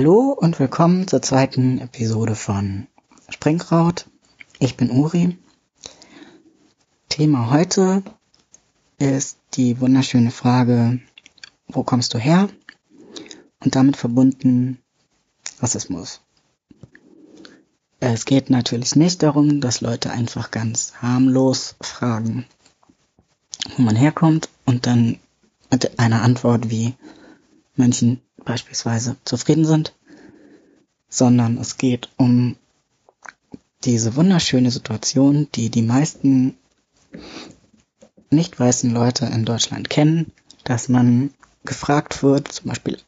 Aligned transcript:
Hallo 0.00 0.30
und 0.32 0.58
willkommen 0.58 1.06
zur 1.06 1.20
zweiten 1.20 1.78
Episode 1.78 2.34
von 2.34 2.86
Springkraut. 3.28 4.06
Ich 4.58 4.78
bin 4.78 4.90
Uri. 4.90 5.36
Thema 7.10 7.50
heute 7.50 8.02
ist 8.96 9.36
die 9.52 9.78
wunderschöne 9.78 10.30
Frage, 10.30 11.00
wo 11.68 11.82
kommst 11.82 12.14
du 12.14 12.18
her? 12.18 12.48
Und 13.62 13.74
damit 13.74 13.98
verbunden 13.98 14.78
Rassismus. 15.60 16.22
Es 17.98 18.24
geht 18.24 18.48
natürlich 18.48 18.96
nicht 18.96 19.22
darum, 19.22 19.60
dass 19.60 19.82
Leute 19.82 20.12
einfach 20.12 20.50
ganz 20.50 20.94
harmlos 21.02 21.76
fragen, 21.82 22.46
wo 23.76 23.82
man 23.82 23.96
herkommt 23.96 24.48
und 24.64 24.86
dann 24.86 25.18
mit 25.70 25.98
einer 25.98 26.22
Antwort 26.22 26.70
wie 26.70 26.94
München 27.76 28.22
beispielsweise 28.44 29.16
zufrieden 29.24 29.64
sind, 29.64 29.94
sondern 31.08 31.58
es 31.58 31.76
geht 31.76 32.08
um 32.16 32.56
diese 33.84 34.16
wunderschöne 34.16 34.70
Situation, 34.70 35.48
die 35.54 35.70
die 35.70 35.82
meisten 35.82 36.56
nicht 38.30 38.58
weißen 38.58 38.92
Leute 38.92 39.26
in 39.26 39.44
Deutschland 39.44 39.90
kennen, 39.90 40.32
dass 40.64 40.88
man 40.88 41.30
gefragt 41.64 42.22
wird, 42.22 42.52
zum 42.52 42.68
Beispiel 42.68 42.98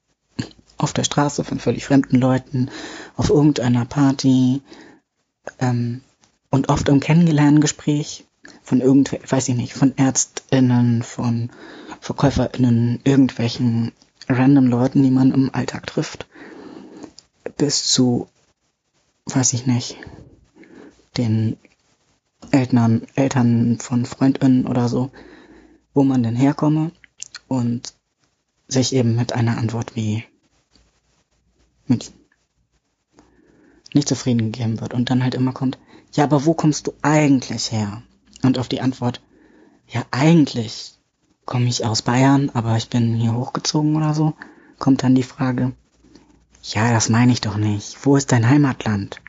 auf 0.79 0.93
der 0.93 1.05
Straße 1.05 1.45
von 1.45 1.61
völlig 1.61 1.85
fremden 1.85 2.17
Leuten, 2.17 2.71
auf 3.17 3.31
irgendeiner 3.31 3.85
Party 3.85 4.63
ähm, 5.61 6.01
und 6.51 6.69
oft 6.69 6.89
im 6.89 7.01
Kennenlerngespräch 7.01 8.25
von 8.63 8.81
irgend, 8.81 9.13
weiß 9.31 9.49
ich 9.49 9.55
nicht, 9.55 9.75
von 9.75 9.97
ÄrztInnen, 9.97 11.03
von 11.03 11.51
VerkäuferInnen, 12.01 13.01
irgendwelchen 13.05 13.93
random 14.29 14.67
Leuten, 14.67 15.03
die 15.03 15.11
man 15.11 15.33
im 15.33 15.55
Alltag 15.55 15.87
trifft, 15.87 16.27
bis 17.57 17.89
zu, 17.89 18.29
weiß 19.27 19.53
ich 19.53 19.67
nicht, 19.67 19.97
den 21.17 21.57
Eltern, 22.51 23.07
Eltern 23.15 23.79
von 23.79 24.05
Freundinnen 24.05 24.67
oder 24.67 24.89
so, 24.89 25.11
wo 25.95 26.03
man 26.05 26.23
denn 26.23 26.37
herkomme 26.37 26.91
und 27.49 27.95
sich 28.69 28.95
eben 28.95 29.15
mit 29.15 29.33
einer 29.33 29.59
Antwort 29.59 29.95
wie 29.95 30.25
mit 31.87 32.13
nicht 33.95 34.09
zufrieden 34.09 34.53
gegeben 34.53 34.81
wird 34.81 34.95
und 34.95 35.11
dann 35.11 35.23
halt 35.23 35.35
immer 35.35 35.53
kommt, 35.53 35.79
ja, 36.15 36.25
aber 36.25 36.47
wo 36.47 36.55
kommst 36.55 36.87
du 36.87 36.95
eigentlich 37.03 37.73
her? 37.73 38.03
Und 38.43 38.59
auf 38.59 38.69
die 38.69 38.81
Antwort, 38.81 39.21
ja, 39.89 40.05
eigentlich 40.11 40.95
komme 41.45 41.67
ich 41.67 41.85
aus 41.85 42.03
Bayern, 42.03 42.51
aber 42.55 42.77
ich 42.77 42.89
bin 42.89 43.15
hier 43.15 43.35
hochgezogen 43.35 43.97
oder 43.97 44.15
so, 44.15 44.35
kommt 44.79 45.03
dann 45.03 45.15
die 45.15 45.23
Frage, 45.23 45.73
ja, 46.63 46.93
das 46.93 47.09
meine 47.09 47.33
ich 47.33 47.41
doch 47.41 47.57
nicht. 47.57 48.05
Wo 48.07 48.17
ist 48.17 48.31
dein 48.31 48.49
Heimatland? 48.49 49.21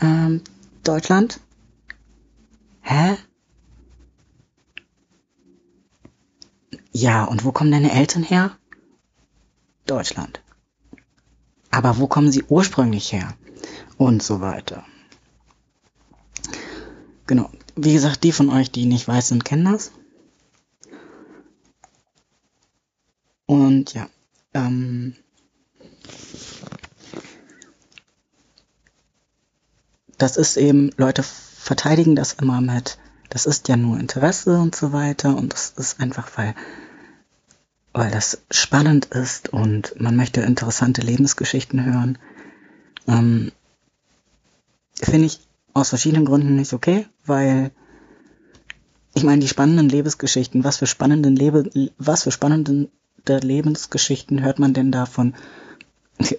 Ähm, 0.00 0.42
Deutschland? 0.82 1.40
Hä? 2.82 3.16
Ja, 6.92 7.24
und 7.24 7.44
wo 7.44 7.52
kommen 7.52 7.70
deine 7.70 7.92
Eltern 7.92 8.24
her? 8.24 8.56
Deutschland. 9.86 10.40
Aber 11.70 11.98
wo 11.98 12.08
kommen 12.08 12.32
sie 12.32 12.44
ursprünglich 12.48 13.12
her? 13.12 13.34
Und 13.96 14.22
so 14.22 14.40
weiter. 14.40 14.84
Genau. 17.26 17.50
Wie 17.76 17.92
gesagt, 17.92 18.24
die 18.24 18.32
von 18.32 18.50
euch, 18.50 18.72
die 18.72 18.86
nicht 18.86 19.06
weiß 19.06 19.28
sind, 19.28 19.44
kennen 19.44 19.66
das. 19.66 19.92
Und 23.50 23.94
ja, 23.94 24.08
ähm, 24.54 25.16
das 30.18 30.36
ist 30.36 30.56
eben, 30.56 30.92
Leute 30.96 31.24
verteidigen 31.24 32.14
das 32.14 32.34
immer 32.34 32.60
mit, 32.60 32.96
das 33.28 33.46
ist 33.46 33.66
ja 33.66 33.76
nur 33.76 33.98
Interesse 33.98 34.60
und 34.60 34.76
so 34.76 34.92
weiter 34.92 35.36
und 35.36 35.52
das 35.52 35.70
ist 35.76 35.98
einfach, 35.98 36.30
weil, 36.38 36.54
weil 37.92 38.12
das 38.12 38.40
spannend 38.52 39.06
ist 39.06 39.48
und 39.48 40.00
man 40.00 40.14
möchte 40.14 40.42
interessante 40.42 41.00
Lebensgeschichten 41.00 41.84
hören. 41.84 42.18
Ähm, 43.08 43.50
Finde 44.94 45.26
ich 45.26 45.40
aus 45.74 45.88
verschiedenen 45.88 46.24
Gründen 46.24 46.54
nicht 46.54 46.72
okay, 46.72 47.04
weil 47.26 47.72
ich 49.12 49.24
meine, 49.24 49.40
die 49.40 49.48
spannenden 49.48 49.88
Lebensgeschichten, 49.88 50.62
was 50.62 50.76
für 50.76 50.86
spannenden 50.86 51.34
Lebe, 51.34 51.68
was 51.98 52.22
für 52.22 52.30
spannenden 52.30 52.92
Lebensgeschichten 53.28 54.42
hört 54.42 54.58
man 54.58 54.74
denn 54.74 54.92
da 54.92 55.06
von 55.06 55.34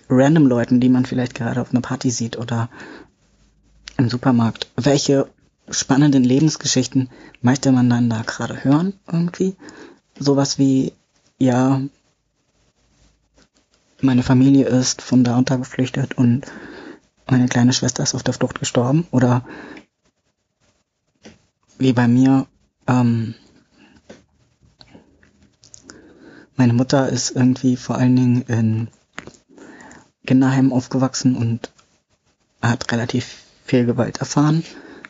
random 0.10 0.48
Leuten, 0.48 0.80
die 0.80 0.90
man 0.90 1.06
vielleicht 1.06 1.36
gerade 1.36 1.62
auf 1.62 1.72
einer 1.72 1.82
Party 1.82 2.12
sieht 2.12 2.38
oder 2.38 2.70
im 3.98 4.10
Supermarkt? 4.10 4.70
Welche 4.76 5.28
spannenden 5.70 6.24
Lebensgeschichten 6.24 7.10
möchte 7.42 7.72
man 7.72 7.90
dann 7.90 8.10
da 8.10 8.22
gerade 8.22 8.64
hören 8.64 8.94
irgendwie? 9.12 9.56
Sowas 10.20 10.58
wie, 10.58 10.94
ja, 11.38 11.82
meine 14.02 14.24
Familie 14.24 14.66
ist 14.66 15.02
von 15.02 15.24
da 15.24 15.38
untergeflüchtet 15.38 16.18
und 16.18 16.46
meine 17.30 17.48
kleine 17.48 17.74
Schwester 17.74 18.04
ist 18.04 18.16
auf 18.16 18.24
der 18.24 18.34
Flucht 18.34 18.60
gestorben 18.60 19.08
oder 19.12 19.46
wie 21.78 21.94
bei 21.94 22.08
mir, 22.08 22.46
ähm, 22.88 23.36
meine 26.56 26.74
Mutter 26.74 27.10
ist 27.10 27.32
irgendwie 27.32 27.76
vor 27.78 27.98
allen 27.98 28.16
Dingen 28.16 28.42
in 28.44 28.88
Kinderheim 30.26 30.72
aufgewachsen 30.72 31.36
und 31.36 31.72
hat 32.62 32.92
relativ 32.92 33.44
viel 33.66 33.86
Gewalt 33.86 34.18
erfahren, 34.18 34.64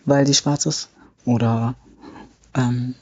weil 0.05 0.25
sie 0.25 0.33
schwarz 0.33 0.65
ist. 0.65 0.89
Oder 1.25 1.75
ähm, 2.53 2.95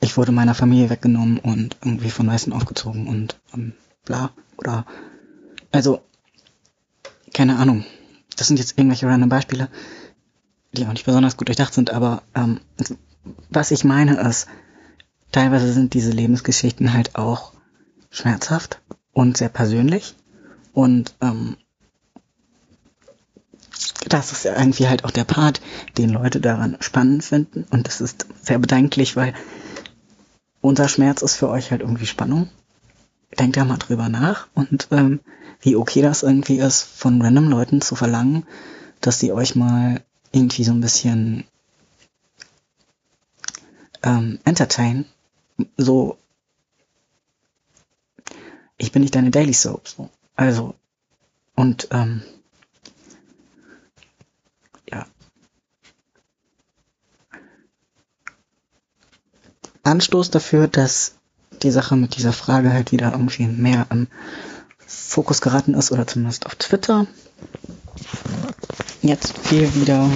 ich 0.00 0.16
wurde 0.16 0.32
meiner 0.32 0.54
Familie 0.54 0.90
weggenommen 0.90 1.38
und 1.38 1.76
irgendwie 1.84 2.10
von 2.10 2.26
Weißen 2.26 2.52
aufgezogen 2.52 3.08
und 3.08 3.38
ähm, 3.54 3.72
bla. 4.04 4.30
Oder 4.56 4.86
also, 5.72 6.00
keine 7.34 7.58
Ahnung. 7.58 7.84
Das 8.36 8.46
sind 8.46 8.58
jetzt 8.58 8.78
irgendwelche 8.78 9.06
random 9.06 9.28
Beispiele, 9.28 9.68
die 10.72 10.86
auch 10.86 10.92
nicht 10.92 11.06
besonders 11.06 11.36
gut 11.36 11.48
durchdacht 11.48 11.74
sind, 11.74 11.90
aber 11.90 12.22
ähm, 12.34 12.60
was 13.50 13.70
ich 13.70 13.84
meine 13.84 14.20
ist, 14.20 14.46
teilweise 15.32 15.72
sind 15.72 15.94
diese 15.94 16.10
Lebensgeschichten 16.10 16.92
halt 16.92 17.16
auch 17.16 17.52
schmerzhaft 18.10 18.80
und 19.12 19.36
sehr 19.36 19.48
persönlich. 19.48 20.14
Und 20.72 21.14
ähm, 21.20 21.56
das 24.08 24.32
ist 24.32 24.44
ja 24.44 24.58
irgendwie 24.58 24.88
halt 24.88 25.04
auch 25.04 25.10
der 25.10 25.24
Part, 25.24 25.60
den 25.96 26.10
Leute 26.10 26.40
daran 26.40 26.76
spannend 26.80 27.24
finden. 27.24 27.66
Und 27.70 27.86
das 27.86 28.00
ist 28.00 28.26
sehr 28.42 28.58
bedenklich, 28.58 29.16
weil 29.16 29.34
unser 30.60 30.88
Schmerz 30.88 31.22
ist 31.22 31.36
für 31.36 31.48
euch 31.48 31.70
halt 31.70 31.82
irgendwie 31.82 32.06
Spannung. 32.06 32.48
Denkt 33.38 33.56
da 33.56 33.64
mal 33.64 33.76
drüber 33.76 34.08
nach 34.08 34.48
und 34.54 34.88
ähm, 34.90 35.20
wie 35.60 35.76
okay 35.76 36.02
das 36.02 36.22
irgendwie 36.22 36.58
ist, 36.58 36.82
von 36.82 37.20
random 37.20 37.48
Leuten 37.48 37.80
zu 37.80 37.94
verlangen, 37.94 38.46
dass 39.00 39.18
sie 39.18 39.32
euch 39.32 39.54
mal 39.54 40.02
irgendwie 40.32 40.64
so 40.64 40.72
ein 40.72 40.80
bisschen 40.80 41.44
ähm, 44.02 44.38
entertain. 44.44 45.04
So, 45.76 46.18
ich 48.76 48.92
bin 48.92 49.02
nicht 49.02 49.14
deine 49.14 49.30
Daily 49.30 49.52
Soap. 49.52 49.88
So. 49.88 50.08
Also, 50.36 50.74
und 51.56 51.88
ähm, 51.90 52.22
ja. 54.88 55.06
Anstoß 59.82 60.30
dafür, 60.30 60.68
dass 60.68 61.16
die 61.62 61.72
Sache 61.72 61.96
mit 61.96 62.16
dieser 62.16 62.32
Frage 62.32 62.72
halt 62.72 62.92
wieder 62.92 63.12
irgendwie 63.12 63.46
mehr 63.46 63.86
im 63.90 64.06
Fokus 64.78 65.40
geraten 65.40 65.74
ist, 65.74 65.90
oder 65.90 66.06
zumindest 66.06 66.46
auf 66.46 66.54
Twitter 66.54 67.06
jetzt 69.02 69.36
viel 69.38 69.74
wieder 69.74 70.08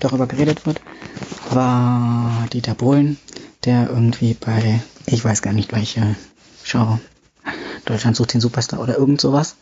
darüber 0.00 0.26
geredet 0.26 0.66
wird, 0.66 0.80
war 1.54 2.46
Dieter 2.52 2.74
Bohlen, 2.74 3.18
der 3.64 3.88
irgendwie 3.88 4.34
bei, 4.34 4.80
ich 5.06 5.24
weiß 5.24 5.42
gar 5.42 5.52
nicht 5.52 5.72
welche 5.72 6.16
Show, 6.64 6.98
Deutschland 7.84 8.16
sucht 8.16 8.34
den 8.34 8.40
Superstar 8.40 8.80
oder 8.80 8.96
irgend 8.96 9.20
sowas, 9.20 9.56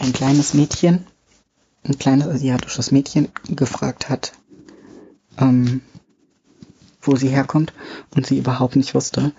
ein 0.00 0.12
kleines 0.12 0.54
Mädchen, 0.54 1.06
ein 1.84 1.98
kleines 1.98 2.26
asiatisches 2.26 2.90
Mädchen 2.90 3.28
gefragt 3.48 4.08
hat, 4.08 4.32
ähm, 5.38 5.80
wo 7.00 7.16
sie 7.16 7.28
herkommt 7.28 7.72
und 8.14 8.26
sie 8.26 8.38
überhaupt 8.38 8.74
nicht 8.76 8.94
wusste, 8.94 9.32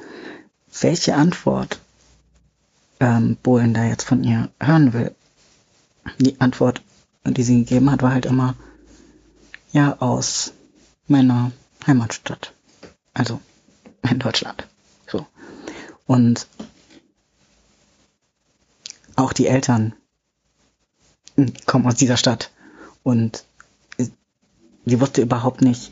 welche 0.81 1.15
Antwort 1.15 1.79
ähm, 2.99 3.37
Bohlen 3.43 3.73
da 3.73 3.83
jetzt 3.83 4.03
von 4.03 4.23
ihr 4.23 4.49
hören 4.61 4.93
will. 4.93 5.13
Die 6.19 6.39
Antwort, 6.39 6.81
die 7.25 7.43
sie 7.43 7.59
gegeben 7.59 7.91
hat, 7.91 8.01
war 8.01 8.13
halt 8.13 8.25
immer, 8.25 8.55
ja, 9.73 9.97
aus 9.99 10.53
meiner 11.07 11.51
Heimatstadt. 11.85 12.53
Also 13.13 13.39
in 14.09 14.19
Deutschland. 14.19 14.67
So. 15.07 15.25
Und 16.05 16.47
auch 19.15 19.33
die 19.33 19.47
Eltern 19.47 19.93
kommen 21.65 21.85
aus 21.85 21.95
dieser 21.95 22.17
Stadt 22.17 22.51
und 23.03 23.45
sie 24.85 25.01
wusste 25.01 25.21
überhaupt 25.21 25.61
nicht, 25.61 25.91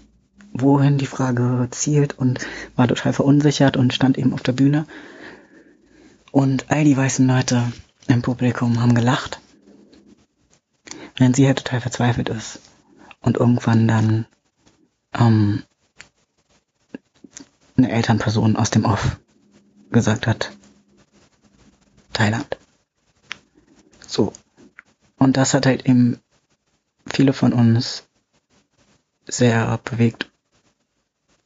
wohin 0.54 0.98
die 0.98 1.06
Frage 1.06 1.68
zielt 1.72 2.18
und 2.18 2.40
war 2.76 2.88
total 2.88 3.14
verunsichert 3.14 3.78
und 3.78 3.94
stand 3.94 4.18
eben 4.18 4.34
auf 4.34 4.42
der 4.42 4.54
Bühne. 4.54 4.86
Und 6.32 6.66
all 6.70 6.84
die 6.84 6.98
weißen 6.98 7.28
Leute 7.28 7.72
im 8.08 8.22
Publikum 8.22 8.82
haben 8.82 8.96
gelacht, 8.96 9.40
während 11.16 11.36
sie 11.36 11.48
halt 11.48 11.58
total 11.58 11.82
verzweifelt 11.82 12.30
ist 12.30 12.60
und 13.22 13.38
irgendwann 13.38 13.88
dann 13.88 14.26
ähm, 15.20 15.64
eine 17.78 17.92
Elternperson 17.92 18.56
aus 18.56 18.70
dem 18.70 18.86
Off 18.86 19.20
gesagt 19.92 20.28
hat, 20.28 20.52
Thailand. 22.14 22.58
So. 24.08 24.34
Und 25.18 25.38
das 25.38 25.54
hat 25.54 25.66
halt 25.66 25.86
eben 25.86 26.20
viele 27.06 27.34
von 27.34 27.54
uns 27.54 28.04
sehr 29.28 29.78
bewegt 29.84 30.32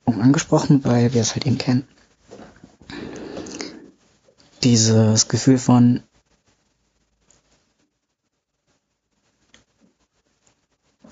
und 0.06 0.22
angesprochen, 0.22 0.84
weil 0.84 1.14
wir 1.14 1.22
es 1.22 1.34
halt 1.34 1.46
eben 1.46 1.58
kennen. 1.58 1.88
Dieses 4.64 5.28
Gefühl 5.28 5.58
von 5.58 6.04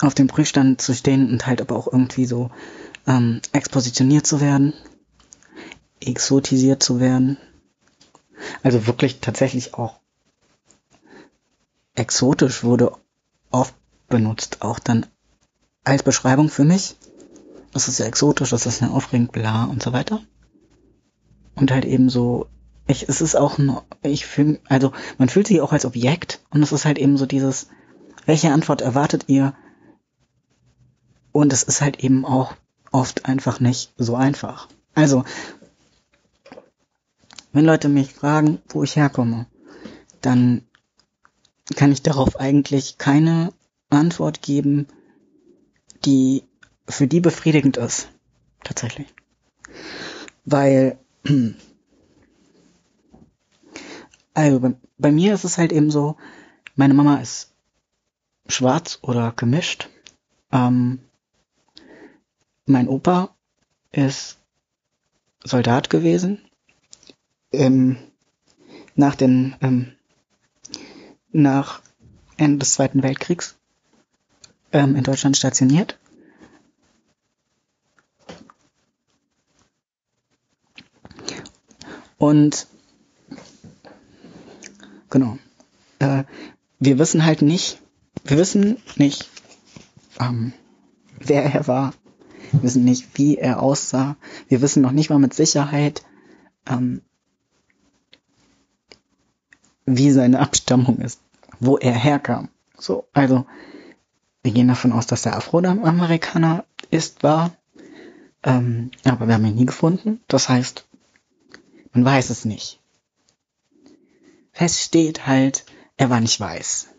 auf 0.07 0.15
dem 0.15 0.27
Prüfstand 0.27 0.81
zu 0.81 0.95
stehen 0.95 1.30
und 1.30 1.45
halt 1.45 1.62
aber 1.62 1.75
auch 1.75 1.88
irgendwie 1.88 2.25
so 2.25 2.50
ähm, 3.06 3.42
expositioniert 3.51 4.25
zu 4.25 4.42
werden, 4.42 4.74
exotisiert 6.00 6.81
zu 6.81 7.00
werden. 7.00 7.38
Also 8.63 8.88
wirklich 8.88 9.19
tatsächlich 9.19 9.74
auch 9.74 10.00
exotisch 11.95 12.63
wurde 12.63 12.94
oft 13.51 13.75
benutzt, 14.07 14.62
auch 14.62 14.80
dann 14.80 15.06
als 15.83 16.04
Beschreibung 16.04 16.50
für 16.50 16.63
mich. 16.63 16.95
Das 17.74 17.88
ist 17.88 18.00
ja 18.00 18.06
exotisch, 18.06 18.51
das 18.51 18.65
ist 18.65 18.81
ja 18.81 18.89
aufregend, 18.89 19.31
bla 19.31 19.65
und 19.65 19.83
so 19.83 19.94
weiter. 19.94 20.21
Und 21.56 21.71
halt 21.71 21.86
eben 21.86 22.09
so, 22.09 22.48
ich, 22.88 23.09
es 23.09 23.21
ist 23.21 23.36
auch 23.36 23.57
ein, 23.57 23.77
ich 24.04 24.25
fühle, 24.25 24.59
also 24.69 24.92
man 25.18 25.30
fühlt 25.30 25.48
sich 25.48 25.59
auch 25.62 25.74
als 25.74 25.86
Objekt 25.86 26.39
und 26.50 26.62
es 26.62 26.71
ist 26.71 26.86
halt 26.86 26.98
eben 26.98 27.18
so 27.18 27.25
dieses, 27.25 27.68
welche 28.25 28.51
Antwort 28.51 28.81
erwartet 28.81 29.25
ihr? 29.27 29.54
Und 31.37 31.53
es 31.53 31.61
ist 31.61 31.81
halt 31.81 32.03
eben 32.03 32.25
auch 32.25 32.55
oft 32.91 33.25
einfach 33.25 33.59
nicht 33.59 33.93
so 33.95 34.15
einfach. 34.15 34.69
Also, 34.95 35.23
wenn 37.51 37.63
Leute 37.63 37.89
mich 37.89 38.11
fragen, 38.11 38.59
wo 38.69 38.81
ich 38.81 38.95
herkomme, 38.95 39.45
dann 40.21 40.63
kann 41.75 41.91
ich 41.91 42.01
darauf 42.01 42.39
eigentlich 42.39 42.97
keine 42.97 43.53
Antwort 43.91 44.41
geben, 44.41 44.87
die 46.05 46.43
für 46.89 47.05
die 47.05 47.19
befriedigend 47.19 47.77
ist. 47.77 48.09
Tatsächlich. 48.63 49.13
Weil, 50.43 50.97
also 54.33 54.59
bei, 54.59 54.73
bei 54.97 55.11
mir 55.11 55.35
ist 55.35 55.43
es 55.43 55.59
halt 55.59 55.71
eben 55.71 55.91
so, 55.91 56.17
meine 56.75 56.95
Mama 56.95 57.17
ist 57.17 57.53
schwarz 58.47 58.97
oder 59.03 59.33
gemischt. 59.33 59.87
Ähm, 60.51 61.01
mein 62.67 62.87
Opa 62.87 63.35
ist 63.91 64.37
Soldat 65.43 65.89
gewesen. 65.89 66.41
Ähm, 67.51 67.97
nach 68.95 69.15
den, 69.15 69.55
ähm, 69.61 69.93
nach 71.31 71.81
Ende 72.35 72.59
des 72.59 72.73
Zweiten 72.73 73.03
Weltkriegs 73.03 73.55
ähm, 74.71 74.95
in 74.95 75.03
Deutschland 75.03 75.37
stationiert. 75.37 75.97
Und 82.17 82.67
genau, 85.09 85.37
äh, 85.99 86.23
wir 86.79 86.99
wissen 86.99 87.25
halt 87.25 87.43
nicht, 87.43 87.79
wir 88.23 88.37
wissen 88.37 88.77
nicht, 88.95 89.29
ähm, 90.19 90.53
wer 91.19 91.43
er 91.43 91.67
war. 91.67 91.93
Wir 92.51 92.63
wissen 92.63 92.83
nicht, 92.83 93.17
wie 93.17 93.38
er 93.38 93.61
aussah. 93.61 94.15
Wir 94.47 94.61
wissen 94.61 94.81
noch 94.81 94.91
nicht 94.91 95.09
mal 95.09 95.19
mit 95.19 95.33
Sicherheit, 95.33 96.03
ähm, 96.67 97.01
wie 99.85 100.11
seine 100.11 100.39
Abstammung 100.39 100.99
ist, 100.99 101.21
wo 101.59 101.77
er 101.77 101.94
herkam. 101.94 102.49
So, 102.77 103.07
also 103.13 103.45
wir 104.44 104.51
gehen 104.51 104.67
davon 104.67 104.91
aus, 104.91 105.07
dass 105.07 105.25
er 105.25 105.35
Afroamerikaner 105.35 106.65
ist, 106.89 107.23
war. 107.23 107.51
Ähm, 108.44 108.91
aber 109.03 109.27
wir 109.27 109.33
haben 109.33 109.45
ihn 109.45 109.55
nie 109.55 109.65
gefunden. 109.65 110.21
Das 110.27 110.47
heißt, 110.47 110.85
man 111.94 112.05
weiß 112.05 112.29
es 112.29 112.45
nicht. 112.45 112.79
Fest 114.51 114.79
steht 114.79 115.27
halt, 115.27 115.65
er 115.97 116.09
war 116.09 116.19
nicht 116.19 116.39
weiß. 116.39 116.89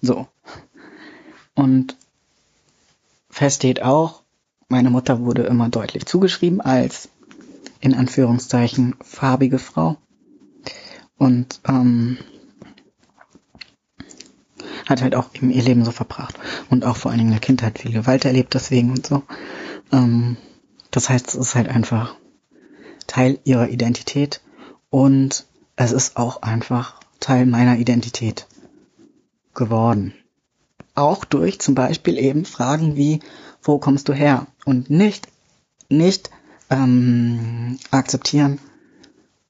So. 0.00 0.28
Und 1.54 1.96
fest 3.30 3.56
steht 3.56 3.82
auch, 3.82 4.22
meine 4.68 4.90
Mutter 4.90 5.20
wurde 5.20 5.42
immer 5.42 5.68
deutlich 5.68 6.06
zugeschrieben 6.06 6.60
als 6.60 7.08
in 7.80 7.94
Anführungszeichen 7.94 8.96
farbige 9.02 9.58
Frau. 9.58 9.96
Und 11.16 11.60
ähm, 11.66 12.18
hat 14.88 15.02
halt 15.02 15.14
auch 15.14 15.34
eben 15.34 15.50
ihr 15.50 15.62
Leben 15.62 15.84
so 15.84 15.90
verbracht 15.90 16.38
und 16.70 16.84
auch 16.84 16.96
vor 16.96 17.10
allen 17.10 17.18
Dingen 17.18 17.30
in 17.30 17.34
der 17.34 17.46
Kindheit 17.46 17.78
viel 17.78 17.92
Gewalt 17.92 18.24
erlebt 18.24 18.54
deswegen 18.54 18.90
und 18.90 19.06
so. 19.06 19.22
Ähm, 19.92 20.36
das 20.90 21.08
heißt, 21.08 21.28
es 21.28 21.34
ist 21.34 21.54
halt 21.54 21.68
einfach 21.68 22.14
Teil 23.06 23.38
ihrer 23.44 23.68
Identität 23.68 24.40
und 24.90 25.46
es 25.76 25.92
ist 25.92 26.16
auch 26.16 26.42
einfach 26.42 27.00
Teil 27.20 27.46
meiner 27.46 27.78
Identität 27.78 28.46
geworden. 29.54 30.14
Auch 30.98 31.24
durch 31.24 31.60
zum 31.60 31.74
Beispiel 31.74 32.18
eben 32.18 32.44
Fragen 32.44 32.96
wie, 32.96 33.20
wo 33.62 33.78
kommst 33.78 34.08
du 34.08 34.12
her? 34.12 34.46
Und 34.64 34.90
nicht, 34.90 35.28
nicht 35.88 36.30
ähm, 36.70 37.78
akzeptieren, 37.90 38.58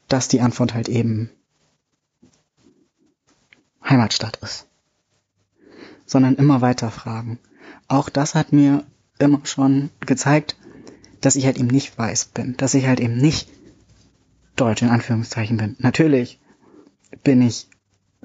dass 0.09 0.29
die 0.29 0.41
Antwort 0.41 0.75
halt 0.75 0.89
eben 0.89 1.31
Heimatstadt 3.83 4.37
ist 4.43 4.69
sondern 6.09 6.37
immer 6.37 6.61
weiter 6.61 6.91
fragen. 6.91 7.39
Auch 7.87 8.09
das 8.09 8.35
hat 8.35 8.53
mir 8.53 8.85
immer 9.19 9.41
schon 9.45 9.91
gezeigt, 10.01 10.57
dass 11.21 11.37
ich 11.37 11.45
halt 11.45 11.59
eben 11.59 11.69
nicht 11.69 11.97
weiß 11.97 12.27
bin, 12.27 12.57
dass 12.57 12.75
ich 12.75 12.87
halt 12.87 13.01
eben 13.01 13.17
nicht 13.17 13.49
Deutsch 14.57 14.83
in 14.83 14.89
Anführungszeichen 14.89 15.57
bin. 15.57 15.77
Natürlich 15.79 16.41
bin 17.23 17.43
ich 17.43 17.69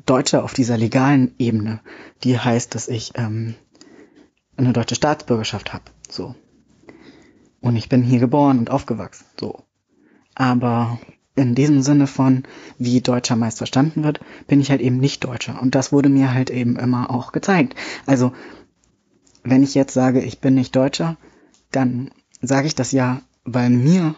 Deutscher 0.06 0.44
auf 0.44 0.54
dieser 0.54 0.78
legalen 0.78 1.34
Ebene, 1.38 1.80
die 2.24 2.38
heißt, 2.38 2.76
dass 2.76 2.88
ich 2.88 3.14
ähm, 3.16 3.56
eine 4.58 4.74
deutsche 4.74 4.96
Staatsbürgerschaft 4.96 5.74
habe. 5.74 5.86
So. 6.10 6.36
Und 7.62 7.76
ich 7.76 7.90
bin 7.90 8.04
hier 8.04 8.20
geboren 8.20 8.60
und 8.60 8.70
aufgewachsen. 8.70 9.26
So. 9.40 9.64
Aber 10.36 11.00
in 11.36 11.56
diesem 11.56 11.82
Sinne 11.82 12.08
von, 12.08 12.44
wie 12.78 13.02
deutscher 13.02 13.36
Meister 13.36 13.60
verstanden 13.60 14.04
wird, 14.04 14.20
bin 14.48 14.60
ich 14.60 14.70
halt 14.70 14.82
eben 14.82 14.98
nicht 14.98 15.24
Deutscher. 15.24 15.62
Und 15.62 15.76
das 15.76 15.92
wurde 15.92 16.10
mir 16.10 16.34
halt 16.34 16.50
eben 16.50 16.76
immer 16.78 17.10
auch 17.10 17.32
gezeigt. 17.32 17.76
Also, 18.06 18.34
wenn 19.44 19.64
ich 19.64 19.74
jetzt 19.74 19.94
sage, 19.94 20.22
ich 20.22 20.40
bin 20.40 20.54
nicht 20.54 20.76
Deutscher, 20.76 21.18
dann 21.72 22.12
sage 22.42 22.68
ich 22.68 22.76
das 22.76 22.92
ja, 22.92 23.22
weil 23.46 23.70
mir 23.70 24.16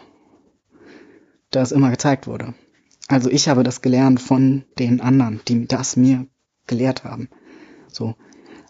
das 1.50 1.72
immer 1.72 1.90
gezeigt 1.90 2.26
wurde. 2.26 2.54
Also 3.08 3.30
ich 3.30 3.48
habe 3.48 3.62
das 3.62 3.82
gelernt 3.82 4.20
von 4.20 4.64
den 4.78 5.00
anderen, 5.00 5.40
die 5.46 5.66
das 5.66 5.96
mir 5.96 6.26
gelehrt 6.66 7.04
haben. 7.04 7.28
So. 7.88 8.14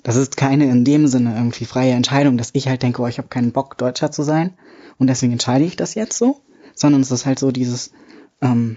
Das 0.02 0.16
ist 0.16 0.36
keine 0.36 0.70
in 0.70 0.84
dem 0.84 1.08
Sinne 1.08 1.34
irgendwie 1.34 1.64
freie 1.64 1.94
Entscheidung, 1.94 2.36
dass 2.36 2.50
ich 2.52 2.68
halt 2.68 2.82
denke, 2.82 3.02
oh, 3.02 3.08
ich 3.08 3.18
habe 3.18 3.28
keinen 3.28 3.52
Bock, 3.52 3.76
Deutscher 3.76 4.12
zu 4.12 4.22
sein 4.22 4.54
und 4.98 5.08
deswegen 5.08 5.32
entscheide 5.32 5.64
ich 5.64 5.74
das 5.74 5.94
jetzt 5.94 6.16
so, 6.16 6.42
sondern 6.74 7.00
es 7.00 7.10
ist 7.10 7.26
halt 7.26 7.38
so 7.38 7.50
dieses, 7.50 7.90
ähm, 8.40 8.76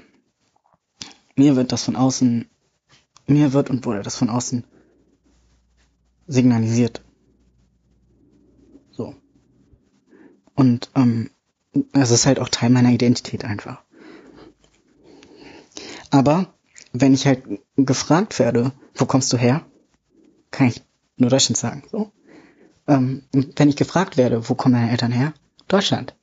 mir 1.35 1.55
wird 1.55 1.71
das 1.71 1.83
von 1.83 1.95
außen, 1.95 2.49
mir 3.27 3.53
wird 3.53 3.69
und 3.69 3.85
wurde 3.85 4.01
das 4.01 4.15
von 4.15 4.29
außen 4.29 4.63
signalisiert. 6.25 7.03
So. 8.91 9.15
Und 10.55 10.89
ähm, 10.95 11.29
es 11.93 12.11
ist 12.11 12.25
halt 12.25 12.39
auch 12.39 12.49
Teil 12.49 12.69
meiner 12.69 12.91
Identität 12.91 13.45
einfach. 13.45 13.83
Aber 16.09 16.53
wenn 16.91 17.13
ich 17.13 17.27
halt 17.27 17.43
gefragt 17.75 18.39
werde, 18.39 18.71
wo 18.95 19.05
kommst 19.05 19.31
du 19.33 19.37
her, 19.37 19.65
kann 20.51 20.67
ich 20.67 20.81
nur 21.17 21.29
Deutschland 21.29 21.57
sagen. 21.57 21.83
So. 21.91 22.11
Ähm, 22.87 23.23
wenn 23.31 23.69
ich 23.69 23.75
gefragt 23.75 24.17
werde, 24.17 24.49
wo 24.49 24.55
kommen 24.55 24.75
deine 24.75 24.91
Eltern 24.91 25.11
her, 25.11 25.33
Deutschland. 25.67 26.15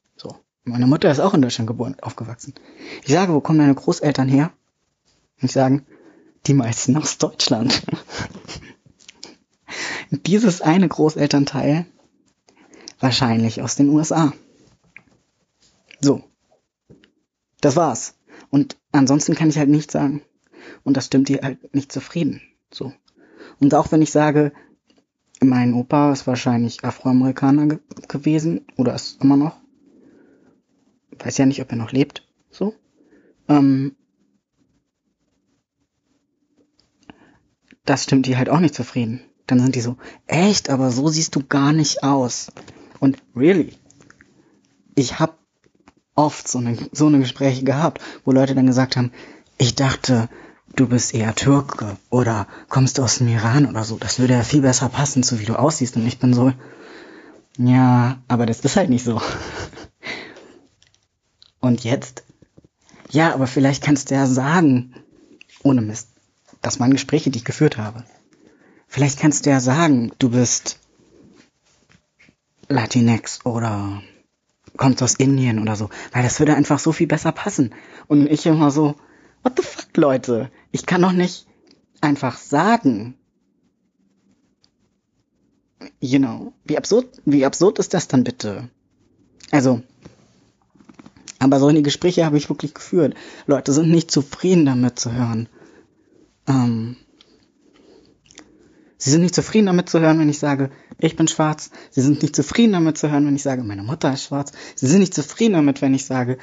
Meine 0.69 0.89
Mutter 0.89 1.09
ist 1.13 1.21
auch 1.21 1.33
in 1.33 1.43
Deutschland 1.43 1.69
geboren, 1.69 1.95
aufgewachsen. 2.03 2.53
Ich 3.05 3.13
sage, 3.13 3.33
wo 3.33 3.41
kommen 3.41 3.61
deine 3.61 3.77
Großeltern 3.77 4.29
her? 4.29 4.53
Und 5.41 5.45
ich 5.45 5.53
sagen, 5.53 5.87
die 6.47 6.55
meisten 6.55 6.97
aus 6.97 7.19
Deutschland. 7.19 7.83
Dieses 10.11 10.63
eine 10.63 10.89
Großelternteil 10.89 11.87
wahrscheinlich 12.99 13.63
aus 13.63 13.77
den 13.77 13.91
USA. 13.91 14.33
So. 16.01 16.25
Das 17.61 17.77
war's. 17.77 18.15
Und 18.51 18.77
ansonsten 18.97 19.35
kann 19.35 19.49
ich 19.49 19.59
halt 19.59 19.69
nichts 19.69 19.93
sagen. 19.93 20.23
Und 20.85 20.97
das 20.97 21.07
stimmt 21.07 21.29
die 21.29 21.37
halt 21.37 21.75
nicht 21.75 21.93
zufrieden. 21.93 22.41
So. 22.73 22.93
Und 23.61 23.75
auch 23.75 23.93
wenn 23.93 24.03
ich 24.03 24.11
sage, 24.11 24.53
mein 25.41 25.75
Opa 25.75 26.13
ist 26.13 26.27
wahrscheinlich 26.27 26.85
Afroamerikaner 26.85 27.67
ge 27.67 27.79
gewesen 28.09 28.67
oder 28.77 28.95
ist 28.95 29.23
immer 29.23 29.37
noch. 29.37 29.57
Weiß 31.19 31.39
ja 31.39 31.47
nicht, 31.47 31.61
ob 31.63 31.71
er 31.71 31.77
noch 31.77 31.93
lebt. 31.93 32.27
So. 32.51 32.75
Ähm, 33.49 33.97
das 37.85 38.05
stimmt 38.05 38.27
die 38.27 38.37
halt 38.37 38.49
auch 38.49 38.61
nicht 38.61 38.75
zufrieden. 38.75 39.21
Dann 39.47 39.61
sind 39.61 39.75
die 39.77 39.81
so, 39.81 39.97
echt, 40.27 40.71
aber 40.71 40.91
so 40.91 41.09
siehst 41.09 41.37
du 41.37 41.45
gar 41.45 41.73
nicht 41.73 42.03
aus. 42.03 42.53
Und 42.99 43.19
really, 43.35 43.75
ich 44.95 45.19
habe 45.19 45.35
oft 46.17 46.49
so 46.49 46.59
eine, 46.59 46.77
so 46.93 47.07
eine 47.07 47.21
Gespräche 47.21 47.63
gehabt, 47.63 48.01
wo 48.25 48.33
Leute 48.33 48.55
dann 48.55 48.67
gesagt 48.67 48.97
haben, 48.97 49.13
ich 49.59 49.75
dachte, 49.75 50.29
du 50.75 50.89
bist 50.89 51.15
eher 51.15 51.35
Türke 51.35 51.97
oder 52.11 52.47
kommst 52.69 52.99
aus 52.99 53.19
dem 53.19 53.29
Iran 53.29 53.67
oder 53.67 53.85
so. 53.85 53.97
Das 53.97 54.19
würde 54.19 54.35
ja 54.35 54.43
viel 54.43 54.63
besser 54.63 54.89
passen, 54.89 55.23
so 55.23 55.39
wie 55.39 55.45
du 55.45 55.57
aussiehst. 55.57 55.97
Und 55.97 56.07
ich 56.07 56.19
bin 56.19 56.35
so, 56.35 56.53
ja, 57.59 58.19
aber 58.29 58.47
das 58.47 58.61
ist 58.61 58.77
halt 58.77 58.91
nicht 58.91 59.05
so. 59.05 59.21
Und 61.61 61.85
jetzt? 61.85 62.25
Ja, 63.11 63.35
aber 63.35 63.47
vielleicht 63.47 63.83
kannst 63.83 64.11
du 64.11 64.15
ja 64.15 64.27
sagen, 64.27 64.95
ohne 65.63 65.81
Mist, 65.81 66.09
das 66.61 66.81
waren 66.81 66.91
Gespräche, 66.91 67.31
die 67.31 67.39
ich 67.39 67.45
geführt 67.45 67.77
habe. 67.77 68.05
Vielleicht 68.89 69.19
kannst 69.19 69.47
du 69.47 69.51
ja 69.51 69.61
sagen, 69.61 70.13
du 70.19 70.31
bist 70.31 70.79
Latinx 72.69 73.45
oder 73.45 74.03
kommst 74.77 75.03
aus 75.03 75.15
Indien 75.15 75.59
oder 75.59 75.77
so, 75.77 75.91
weil 76.13 76.23
das 76.23 76.39
würde 76.39 76.55
einfach 76.55 76.79
so 76.79 76.93
viel 76.93 77.07
besser 77.07 77.33
passen. 77.33 77.75
Und 78.07 78.27
ich 78.27 78.47
immer 78.47 78.71
so, 78.71 78.95
what 79.43 79.55
the 79.57 79.63
fuck, 79.63 79.97
Leute? 79.97 80.51
Ich 80.73 80.87
kann 80.87 81.03
doch 81.03 81.13
nicht 81.13 81.47
einfach 82.01 82.39
sagen. 82.39 83.15
You 86.01 86.19
know, 86.19 86.53
wie 86.65 86.79
absurd, 86.79 87.07
wie 87.25 87.45
absurd 87.45 87.79
ist 87.79 87.95
das 87.95 88.09
dann 88.09 88.25
bitte? 88.25 88.69
Also, 89.51 89.83
aber 91.39 91.61
solche 91.61 91.83
Gespräche 91.83 92.25
habe 92.25 92.39
ich 92.39 92.49
wirklich 92.49 92.75
geführt. 92.75 93.15
Leute 93.47 93.73
sind 93.73 93.91
nicht 93.91 94.11
zufrieden 94.11 94.67
damit 94.67 94.99
zu 94.99 95.13
hören. 95.13 95.49
Ähm, 96.49 96.97
Sie 98.99 99.11
sind 99.11 99.23
nicht 99.23 99.35
zufrieden 99.35 99.67
damit 99.67 99.89
zu 99.89 100.01
hören, 100.01 100.19
wenn 100.19 100.29
ich 100.29 100.39
sage, 100.39 100.71
ich 100.99 101.17
bin 101.17 101.29
schwarz. 101.29 101.71
Sie 101.91 102.01
sind 102.01 102.23
nicht 102.23 102.35
zufrieden 102.35 102.73
damit 102.73 102.99
zu 102.99 103.11
hören, 103.11 103.27
wenn 103.27 103.37
ich 103.37 103.43
sage, 103.43 103.63
meine 103.63 103.83
Mutter 103.83 104.13
ist 104.13 104.25
schwarz. 104.25 104.53
Sie 104.75 104.87
sind 104.87 105.01
nicht 105.01 105.15
zufrieden 105.15 105.55
damit, 105.55 105.83
wenn 105.83 105.95
ich 105.95 106.07
sage, 106.07 106.39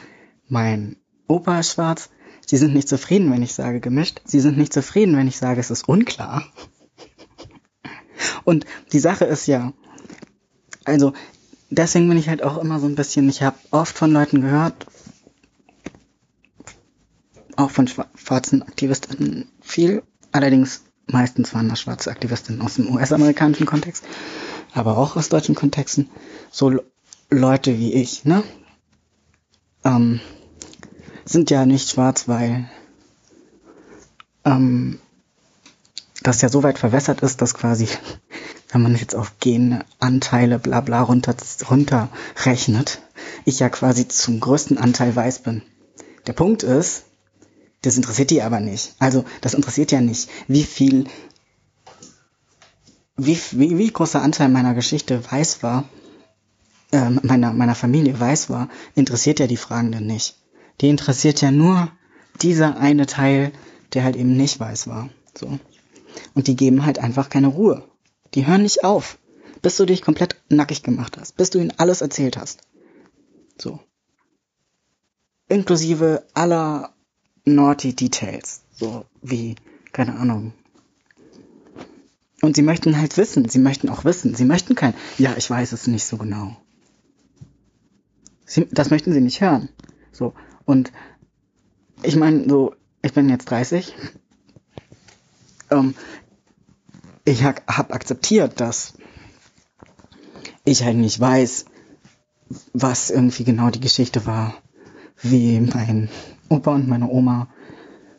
mein 0.48 0.98
Opa 1.28 1.60
ist 1.60 1.74
schwarz. 1.74 2.10
Sie 2.46 2.58
sind 2.58 2.74
nicht 2.74 2.90
zufrieden, 2.90 3.32
wenn 3.32 3.42
ich 3.42 3.54
sage 3.54 3.80
gemischt. 3.80 4.22
Sie 4.26 4.40
sind 4.40 4.58
nicht 4.58 4.74
zufrieden, 4.74 5.16
wenn 5.16 5.28
ich 5.28 5.38
sage, 5.38 5.60
es 5.60 5.72
ist 5.72 5.88
unklar. 5.88 6.46
Und 8.44 8.66
die 8.92 9.00
Sache 9.00 9.26
ist 9.26 9.48
ja, 9.48 9.74
also 10.86 11.14
deswegen 11.70 12.08
bin 12.10 12.18
ich 12.18 12.30
halt 12.30 12.44
auch 12.44 12.58
immer 12.58 12.80
so 12.80 12.88
ein 12.88 12.96
bisschen, 12.96 13.30
ich 13.30 13.42
habe 13.42 13.58
oft 13.72 13.98
von 13.98 14.12
Leuten 14.12 14.42
gehört, 14.42 14.86
auch 17.56 17.72
von 17.72 17.88
schwarzen 17.88 18.62
Aktivisten 18.64 19.50
viel, 19.62 20.04
allerdings 20.32 20.84
meistens 21.08 21.54
waren 21.54 21.70
das 21.70 21.82
schwarze 21.82 22.12
Aktivistinnen 22.12 22.62
aus 22.62 22.76
dem 22.76 22.94
US-amerikanischen 22.94 23.66
Kontext, 23.66 24.04
aber 24.74 24.98
auch 24.98 25.16
aus 25.16 25.30
deutschen 25.30 25.56
Kontexten, 25.56 26.10
so 26.52 26.80
Leute 27.30 27.78
wie 27.78 27.94
ich, 27.94 28.26
ne? 28.26 28.44
Ähm, 29.84 30.20
sind 31.26 31.50
ja 31.50 31.66
nicht 31.66 31.90
schwarz, 31.90 32.28
weil 32.28 32.70
ähm, 34.46 35.00
das 36.22 36.42
ja 36.42 36.50
so 36.50 36.64
weit 36.64 36.80
verwässert 36.80 37.22
ist, 37.22 37.42
dass 37.42 37.54
quasi, 37.54 37.88
wenn 38.72 38.82
man 38.82 38.96
jetzt 38.96 39.16
auf 39.16 39.40
Gene, 39.40 39.86
Anteile, 40.00 40.60
bla 40.60 40.82
bla 40.82 41.02
runter, 41.02 41.36
runterrechnet, 41.70 43.02
ich 43.46 43.60
ja 43.60 43.70
quasi 43.70 44.08
zum 44.08 44.40
größten 44.40 44.78
Anteil 44.78 45.16
weiß 45.16 45.40
bin. 45.40 45.62
Der 46.28 46.34
Punkt 46.34 46.64
ist, 46.64 47.06
das 47.84 47.98
interessiert 47.98 48.32
die 48.32 48.42
aber 48.42 48.60
nicht. 48.60 48.96
Also, 48.98 49.26
das 49.42 49.54
interessiert 49.54 49.92
ja 49.92 50.02
nicht, 50.02 50.30
wie 50.48 50.64
viel, 50.64 51.06
wie, 53.18 53.38
wie, 53.52 53.78
wie 53.78 53.92
großer 53.92 54.22
Anteil 54.22 54.50
meiner 54.50 54.74
Geschichte 54.74 55.22
weiß 55.32 55.62
war, 55.62 55.84
äh, 56.92 57.10
meiner, 57.10 57.54
meiner 57.54 57.76
Familie 57.76 58.20
weiß 58.20 58.50
war, 58.50 58.70
interessiert 58.96 59.40
ja 59.40 59.48
die 59.48 59.58
Fragenden 59.58 60.08
nicht. 60.08 60.36
Die 60.82 60.90
interessiert 60.90 61.42
ja 61.42 61.52
nur 61.52 61.92
dieser 62.42 62.78
eine 62.78 63.06
Teil, 63.06 63.52
der 63.94 64.04
halt 64.04 64.16
eben 64.16 64.36
nicht 64.38 64.60
weiß 64.60 64.88
war. 64.88 65.10
So. 65.38 65.60
Und 66.34 66.48
die 66.48 66.56
geben 66.56 66.86
halt 66.86 67.00
einfach 67.00 67.30
keine 67.30 67.48
Ruhe. 67.48 67.84
Die 68.34 68.48
hören 68.48 68.64
nicht 68.64 68.84
auf, 68.84 69.20
bis 69.62 69.76
du 69.76 69.86
dich 69.86 70.02
komplett 70.02 70.38
nackig 70.50 70.84
gemacht 70.84 71.18
hast, 71.20 71.36
bis 71.36 71.50
du 71.50 71.60
ihnen 71.60 71.74
alles 71.78 72.02
erzählt 72.02 72.38
hast. 72.38 72.62
So. 73.58 73.80
Inklusive 75.50 76.26
aller 76.34 76.93
naughty 77.46 77.94
Details. 77.94 78.62
So 78.72 79.06
wie, 79.22 79.56
keine 79.92 80.16
Ahnung. 80.16 80.54
Und 82.42 82.56
sie 82.56 82.62
möchten 82.62 82.98
halt 82.98 83.16
wissen, 83.16 83.48
sie 83.48 83.60
möchten 83.60 83.88
auch 83.90 84.04
wissen, 84.04 84.36
sie 84.36 84.46
möchten 84.46 84.76
kein, 84.76 84.94
ja, 85.18 85.36
ich 85.38 85.50
weiß 85.50 85.72
es 85.72 85.88
nicht 85.88 86.04
so 86.04 86.18
genau. 86.18 86.58
Sie, 88.46 88.68
das 88.70 88.90
möchten 88.90 89.14
sie 89.14 89.22
nicht 89.22 89.40
hören. 89.40 89.70
So. 90.12 90.34
Und 90.66 90.92
ich 92.02 92.18
meine, 92.18 92.48
so, 92.50 92.76
ich 93.02 93.14
bin 93.14 93.30
jetzt 93.30 93.50
30. 93.50 93.94
Ähm, 95.72 95.96
ich 97.24 97.44
habe 97.44 97.62
hab 97.68 97.94
akzeptiert, 97.94 98.60
dass 98.60 98.94
ich 100.66 100.84
halt 100.84 100.98
nicht 100.98 101.20
weiß, 101.20 101.66
was 102.74 103.10
irgendwie 103.10 103.46
genau 103.46 103.70
die 103.70 103.80
Geschichte 103.80 104.26
war, 104.26 104.54
wie 105.22 105.60
mein 105.60 106.10
Opa 106.54 106.74
und 106.74 106.88
meine 106.88 107.10
Oma 107.10 107.48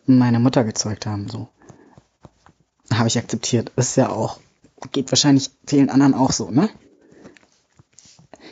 meine 0.07 0.41
Mutter 0.41 0.64
gezeugt 0.64 1.07
haben, 1.07 1.29
so. 1.29 1.49
Habe 2.93 3.09
ich 3.09 3.17
akzeptiert. 3.17 3.73
Ist 3.76 3.97
ja 3.97 4.11
auch, 4.11 4.38
geht 4.93 5.11
wahrscheinlich 5.11 5.50
vielen 5.67 5.88
anderen 5.88 6.14
auch 6.14 6.33
so, 6.33 6.50
ne? 6.50 6.69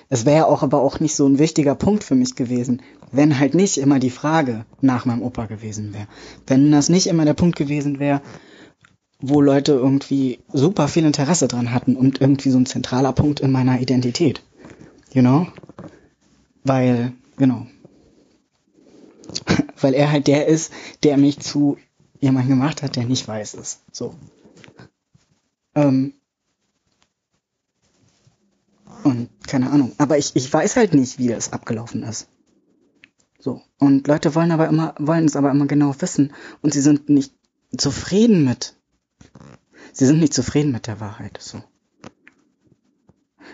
Es 0.09 0.27
wäre 0.27 0.47
auch 0.47 0.63
aber 0.63 0.83
auch 0.83 1.01
nicht 1.01 1.15
so 1.15 1.27
ein 1.27 1.39
wichtiger 1.39 1.75
Punkt 1.75 2.05
für 2.05 2.15
mich 2.15 2.35
gewesen, 2.35 2.83
wenn 3.13 3.39
halt 3.39 3.55
nicht 3.55 3.79
immer 3.79 3.99
die 3.99 4.11
Frage 4.11 4.67
nach 4.81 5.05
meinem 5.05 5.23
Opa 5.23 5.47
gewesen 5.47 5.95
wäre. 5.95 6.07
Wenn 6.47 6.71
das 6.71 6.89
nicht 6.89 7.07
immer 7.07 7.25
der 7.25 7.35
Punkt 7.35 7.57
gewesen 7.57 7.99
wäre, 7.99 8.21
wo 9.21 9.41
Leute 9.41 9.73
irgendwie 9.73 10.41
super 10.53 10.89
viel 10.89 11.07
Interesse 11.07 11.49
dran 11.49 11.73
hatten 11.73 11.97
und 11.97 12.21
irgendwie 12.21 12.51
so 12.51 12.59
ein 12.59 12.67
zentraler 12.67 13.13
Punkt 13.13 13.41
in 13.41 13.53
meiner 13.53 13.81
Identität. 13.81 14.43
You 15.13 15.23
know? 15.23 15.47
Weil, 16.65 17.13
genau, 17.37 17.67
weil 19.83 19.95
er 19.95 20.11
halt 20.11 20.27
der 20.27 20.47
ist, 20.47 20.73
der 21.03 21.17
mich 21.17 21.41
zu 21.41 21.79
jemandem 22.21 22.51
gemacht 22.59 22.83
hat, 22.83 22.97
der 22.97 23.05
nicht 23.05 23.27
weiß 23.27 23.55
ist. 23.55 23.81
So. 23.93 24.15
Ähm. 25.75 26.15
Und 29.05 29.29
keine 29.47 29.71
Ahnung. 29.71 29.93
Aber 29.99 30.17
ich, 30.19 30.37
ich 30.37 30.53
weiß 30.53 30.77
halt 30.77 30.95
nicht, 30.95 31.19
wie 31.19 31.29
das 31.29 31.53
abgelaufen 31.53 32.05
ist. 32.05 32.29
So. 33.39 33.61
Und 33.79 34.07
Leute 34.07 34.35
wollen 34.37 34.53
aber 34.53 34.69
immer, 34.69 34.95
wollen 34.99 35.25
es 35.25 35.35
aber 35.35 35.51
immer 35.51 35.67
genau 35.67 35.95
wissen. 36.01 36.33
Und 36.61 36.73
sie 36.73 36.81
sind 36.81 37.09
nicht 37.09 37.35
zufrieden 37.77 38.45
mit. 38.45 38.77
Sie 39.93 40.07
sind 40.07 40.21
nicht 40.21 40.33
zufrieden 40.33 40.71
mit 40.71 40.87
der 40.87 41.01
Wahrheit. 41.01 41.39
So. 41.41 41.63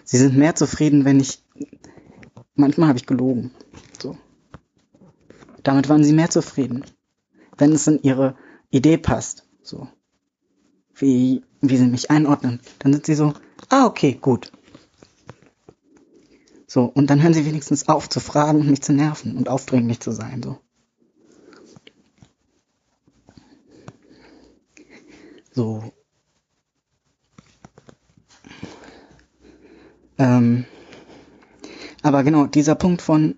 Sie 0.05 0.19
sind 0.19 0.37
mehr 0.37 0.55
zufrieden, 0.55 1.07
wenn 1.07 1.21
ich. 1.21 1.43
Manchmal 2.55 2.89
habe 2.89 2.99
ich 2.99 3.07
gelogen. 3.07 3.53
So. 4.01 4.19
Damit 5.63 5.89
waren 5.89 6.05
sie 6.05 6.13
mehr 6.13 6.31
zufrieden. 6.31 6.85
Wenn 7.57 7.73
es 7.73 7.87
in 7.87 8.03
ihre 8.03 8.37
Idee 8.71 8.99
passt, 8.99 9.47
so. 9.63 9.89
Wie, 10.95 11.43
wie 11.61 11.77
sie 11.77 11.87
mich 11.87 12.11
einordnen, 12.11 12.61
dann 12.81 12.93
sind 12.93 13.07
sie 13.07 13.15
so, 13.15 13.35
ah, 13.69 13.87
okay, 13.87 14.19
gut. 14.21 14.53
So, 16.67 16.85
und 16.85 17.09
dann 17.09 17.23
hören 17.23 17.35
sie 17.35 17.47
wenigstens 17.47 17.89
auf 17.89 18.09
zu 18.09 18.21
fragen 18.21 18.61
und 18.61 18.69
mich 18.69 18.83
zu 18.83 18.93
nerven 18.93 19.37
und 19.37 19.49
aufdringlich 19.49 20.01
zu 20.01 20.13
sein, 20.13 20.43
so. 20.43 20.59
So. 25.53 25.93
Ähm, 30.19 30.67
aber 32.03 32.23
genau, 32.23 32.47
dieser 32.47 32.75
Punkt 32.75 33.03
von 33.03 33.37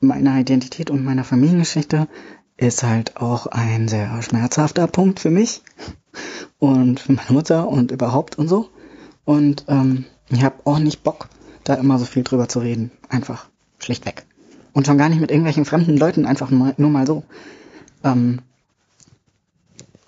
meiner 0.00 0.40
Identität 0.40 0.90
und 0.90 1.04
meiner 1.04 1.24
Familiengeschichte 1.24 2.08
ist 2.56 2.82
halt 2.82 3.16
auch 3.16 3.46
ein 3.46 3.88
sehr 3.88 4.20
schmerzhafter 4.22 4.86
Punkt 4.86 5.20
für 5.20 5.30
mich 5.30 5.62
und 6.58 7.00
für 7.00 7.12
meine 7.12 7.32
Mutter 7.32 7.68
und 7.68 7.90
überhaupt 7.90 8.38
und 8.38 8.48
so. 8.48 8.70
Und 9.24 9.64
ähm, 9.68 10.04
ich 10.28 10.42
habe 10.42 10.56
auch 10.64 10.78
nicht 10.78 11.02
Bock, 11.02 11.28
da 11.64 11.74
immer 11.74 11.98
so 11.98 12.04
viel 12.04 12.22
drüber 12.22 12.48
zu 12.48 12.60
reden. 12.60 12.90
Einfach 13.08 13.48
schlichtweg. 13.78 14.24
Und 14.72 14.86
schon 14.86 14.98
gar 14.98 15.08
nicht 15.08 15.20
mit 15.20 15.30
irgendwelchen 15.30 15.64
fremden 15.64 15.96
Leuten, 15.96 16.26
einfach 16.26 16.50
nur, 16.50 16.74
nur 16.76 16.90
mal 16.90 17.06
so. 17.06 17.24
Ähm, 18.04 18.40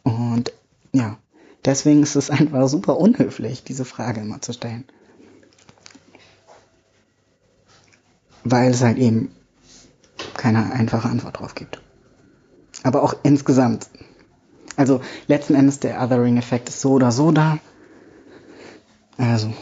und 0.02 0.52
ja, 0.92 1.16
deswegen 1.64 2.02
ist 2.02 2.16
es 2.16 2.30
einfach 2.30 2.68
super 2.68 2.98
unhöflich, 2.98 3.64
diese 3.64 3.84
Frage 3.84 4.20
immer 4.20 4.40
zu 4.40 4.52
stellen. 4.52 4.84
Weil 8.44 8.72
es 8.72 8.82
halt 8.82 8.98
eben 8.98 9.30
keine 10.34 10.72
einfache 10.72 11.08
Antwort 11.08 11.40
drauf 11.40 11.54
gibt. 11.54 11.80
Aber 12.82 13.02
auch 13.02 13.14
insgesamt. 13.22 13.88
Also 14.76 15.00
letzten 15.26 15.54
Endes 15.54 15.80
der 15.80 16.00
Othering-Effekt 16.02 16.68
ist 16.68 16.80
so 16.80 16.92
oder 16.92 17.12
so 17.12 17.30
da. 17.30 17.58
Also, 19.18 19.52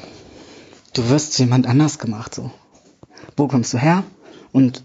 du 0.94 1.08
wirst 1.08 1.34
zu 1.34 1.42
jemand 1.42 1.66
anders 1.66 1.98
gemacht, 1.98 2.34
so. 2.34 2.50
Wo 3.36 3.48
kommst 3.48 3.74
du 3.74 3.78
her? 3.78 4.04
Und 4.52 4.84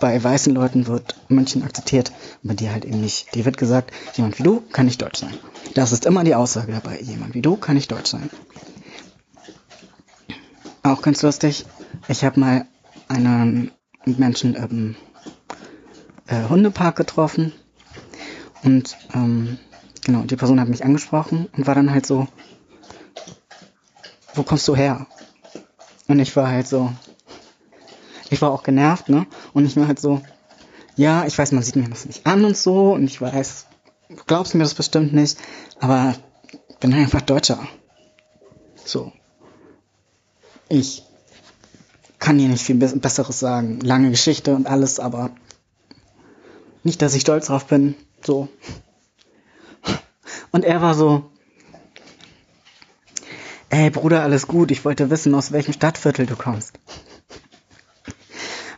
bei 0.00 0.22
weißen 0.22 0.52
Leuten 0.52 0.88
wird 0.88 1.14
München 1.28 1.62
akzeptiert, 1.62 2.12
bei 2.42 2.54
dir 2.54 2.72
halt 2.72 2.84
eben 2.84 3.00
nicht. 3.00 3.32
Dir 3.34 3.44
wird 3.44 3.56
gesagt, 3.56 3.92
jemand 4.14 4.38
wie 4.38 4.42
du 4.42 4.60
kann 4.72 4.86
nicht 4.86 5.00
deutsch 5.00 5.20
sein. 5.20 5.34
Das 5.74 5.92
ist 5.92 6.06
immer 6.06 6.24
die 6.24 6.34
Aussage 6.34 6.72
dabei. 6.72 7.00
Jemand 7.00 7.34
wie 7.34 7.42
du 7.42 7.56
kann 7.56 7.76
nicht 7.76 7.92
deutsch 7.92 8.10
sein. 8.10 8.28
Auch 10.82 11.02
ganz 11.02 11.22
lustig. 11.22 11.64
Ich 12.08 12.24
habe 12.24 12.40
mal 12.40 12.66
einen 13.06 13.70
Menschen 14.04 14.54
im 14.54 14.96
äh, 16.32 16.48
Hundepark 16.48 16.96
getroffen 16.96 17.52
und 18.62 18.96
ähm, 19.14 19.58
genau, 20.04 20.22
die 20.22 20.36
Person 20.36 20.60
hat 20.60 20.68
mich 20.68 20.84
angesprochen 20.84 21.48
und 21.56 21.66
war 21.66 21.74
dann 21.74 21.92
halt 21.92 22.06
so, 22.06 22.26
wo 24.34 24.42
kommst 24.42 24.66
du 24.66 24.74
her? 24.74 25.06
Und 26.08 26.20
ich 26.20 26.34
war 26.34 26.48
halt 26.48 26.66
so, 26.66 26.90
ich 28.30 28.40
war 28.40 28.50
auch 28.50 28.62
genervt, 28.62 29.08
ne? 29.08 29.26
Und 29.52 29.66
ich 29.66 29.76
war 29.76 29.86
halt 29.86 30.00
so, 30.00 30.22
ja, 30.96 31.26
ich 31.26 31.36
weiß, 31.36 31.52
man 31.52 31.62
sieht 31.62 31.76
mir 31.76 31.88
das 31.88 32.06
nicht 32.06 32.26
an 32.26 32.44
und 32.44 32.56
so 32.56 32.94
und 32.94 33.04
ich 33.04 33.20
weiß, 33.20 33.66
du 34.08 34.22
glaubst 34.26 34.54
mir 34.54 34.62
das 34.62 34.74
bestimmt 34.74 35.12
nicht, 35.12 35.38
aber 35.80 36.14
ich 36.68 36.76
bin 36.78 36.94
einfach 36.94 37.20
Deutscher. 37.20 37.58
So. 38.84 39.12
Ich 40.68 41.04
kann 42.18 42.38
dir 42.38 42.48
nicht 42.48 42.64
viel 42.64 42.76
Besseres 42.76 43.40
sagen. 43.40 43.80
Lange 43.80 44.10
Geschichte 44.10 44.54
und 44.54 44.66
alles, 44.66 45.00
aber 45.00 45.30
nicht, 46.82 47.02
dass 47.02 47.14
ich 47.14 47.22
stolz 47.22 47.46
drauf 47.46 47.66
bin. 47.66 47.94
So. 48.24 48.48
Und 50.50 50.64
er 50.64 50.82
war 50.82 50.94
so, 50.94 51.30
ey 53.70 53.90
Bruder, 53.90 54.22
alles 54.22 54.46
gut, 54.46 54.70
ich 54.70 54.84
wollte 54.84 55.10
wissen, 55.10 55.34
aus 55.34 55.52
welchem 55.52 55.72
Stadtviertel 55.72 56.26
du 56.26 56.36
kommst. 56.36 56.78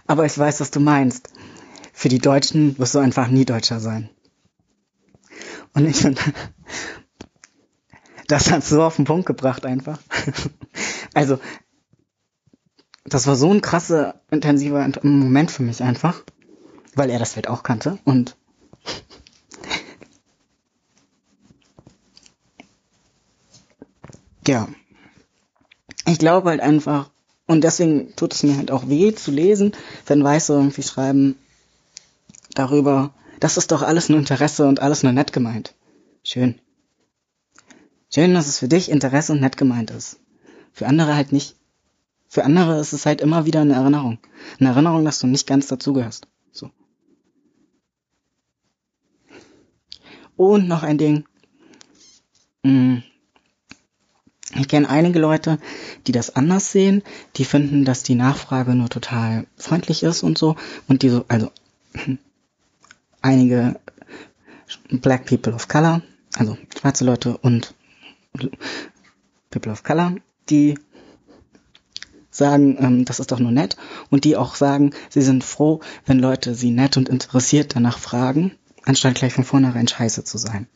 Aber 0.07 0.25
ich 0.27 0.39
weiß, 0.39 0.61
was 0.61 0.71
du 0.71 0.81
meinst. 0.81 1.31
Für 1.93 2.09
die 2.09 2.19
Deutschen 2.19 2.79
wirst 2.79 2.95
du 2.95 2.99
einfach 2.99 3.29
nie 3.29 3.45
Deutscher 3.45 3.81
sein. 3.81 4.11
Und 5.73 5.87
ich 5.87 5.97
finde, 5.97 6.21
das 8.29 8.51
hat 8.51 8.65
so 8.65 8.83
auf 8.83 8.97
den 8.97 9.05
Punkt 9.05 9.27
gebracht 9.27 9.67
einfach. 9.67 9.99
Also, 11.17 11.39
das 13.05 13.29
war 13.29 13.37
so 13.37 13.49
ein 13.53 13.61
krasser, 13.61 14.21
intensiver 14.33 14.85
Moment 15.03 15.53
für 15.53 15.63
mich 15.63 15.81
einfach, 15.81 16.25
weil 16.95 17.11
er 17.11 17.19
das 17.19 17.35
Feld 17.35 17.49
auch 17.49 17.63
kannte 17.63 17.99
und 18.05 18.37
ja, 24.47 24.69
ich 26.07 26.19
glaube 26.19 26.51
halt 26.51 26.61
einfach, 26.61 27.11
und 27.47 27.65
deswegen 27.65 28.15
tut 28.17 28.35
es 28.35 28.43
mir 28.43 28.57
halt 28.57 28.71
auch 28.71 28.89
weh 28.89 29.15
zu 29.15 29.31
lesen, 29.31 29.73
wenn 30.07 30.25
Weiße 30.25 30.53
irgendwie 30.53 30.83
schreiben 30.83 31.37
darüber, 32.55 33.15
das 33.41 33.57
ist 33.57 33.73
doch 33.73 33.83
alles 33.83 34.09
nur 34.09 34.19
Interesse 34.19 34.67
und 34.67 34.81
alles 34.81 35.03
nur 35.03 35.13
nett 35.13 35.33
gemeint. 35.33 35.75
Schön. 36.23 36.61
Schön, 38.13 38.33
dass 38.33 38.47
es 38.47 38.59
für 38.59 38.69
dich 38.69 38.91
Interesse 38.91 39.33
und 39.33 39.41
nett 39.41 39.57
gemeint 39.57 39.91
ist. 39.91 40.19
Für 40.73 40.87
andere 40.87 41.15
halt 41.15 41.33
nicht. 41.33 41.57
Für 42.29 42.45
andere 42.45 42.81
ist 42.81 42.93
es 42.93 43.07
halt 43.07 43.21
immer 43.21 43.45
wieder 43.45 43.61
eine 43.61 43.75
Erinnerung. 43.75 44.19
Eine 44.59 44.71
Erinnerung, 44.71 45.05
dass 45.05 45.19
du 45.19 45.27
nicht 45.27 45.47
ganz 45.47 45.67
dazugehörst. 45.67 46.27
Und 50.37 50.69
noch 50.69 50.83
ein 50.83 50.99
Ding. 50.99 51.25
Hm. 52.65 53.03
Ich 54.57 54.69
kenne 54.69 54.89
einige 54.89 55.19
Leute, 55.19 55.59
die 56.07 56.13
das 56.13 56.37
anders 56.37 56.71
sehen, 56.71 57.03
die 57.37 57.45
finden, 57.45 57.85
dass 57.85 58.05
die 58.05 58.15
Nachfrage 58.15 58.75
nur 58.75 58.89
total 58.89 59.47
freundlich 59.57 60.03
ist 60.03 60.23
und 60.23 60.39
so. 60.39 60.57
Und 60.87 61.03
die 61.03 61.09
so, 61.09 61.25
also 61.29 61.51
einige 63.23 63.81
Black 64.91 65.27
People 65.27 65.55
of 65.55 65.69
Color, 65.69 66.03
also 66.37 66.57
schwarze 66.79 67.05
Leute 67.05 67.37
und 67.39 67.75
People 69.51 69.73
of 69.73 69.83
Color, 69.83 70.17
die 70.51 70.79
sagen, 72.31 72.77
ähm, 72.81 73.05
das 73.05 73.21
ist 73.21 73.31
doch 73.33 73.39
nur 73.39 73.53
nett 73.53 73.77
und 74.11 74.25
die 74.25 74.37
auch 74.37 74.57
sagen, 74.57 74.93
sie 75.09 75.23
sind 75.23 75.45
froh, 75.45 75.81
wenn 76.07 76.19
Leute 76.19 76.55
sie 76.55 76.71
nett 76.71 76.97
und 76.97 77.09
interessiert 77.09 77.77
danach 77.77 77.99
fragen, 77.99 78.53
anstatt 78.85 79.17
gleich 79.17 79.33
von 79.33 79.45
vornherein 79.45 79.89
scheiße 79.89 80.25
zu 80.25 80.39
sein. 80.39 80.67